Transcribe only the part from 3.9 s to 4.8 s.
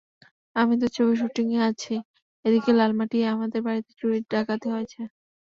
চুরি-ডাকাতি